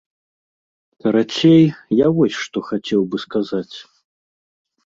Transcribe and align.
Карацей, 1.03 1.65
я 1.97 2.07
вось 2.21 2.39
што 2.47 2.57
хацеў 2.71 3.01
бы 3.13 3.17
сказаць. 3.25 3.75